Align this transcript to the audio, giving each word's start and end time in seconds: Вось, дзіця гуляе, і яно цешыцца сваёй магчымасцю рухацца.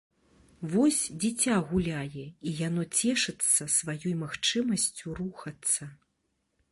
Вось, 0.71 1.01
дзіця 1.23 1.57
гуляе, 1.73 2.23
і 2.51 2.55
яно 2.67 2.83
цешыцца 3.01 3.69
сваёй 3.75 4.13
магчымасцю 4.25 5.07
рухацца. 5.21 5.83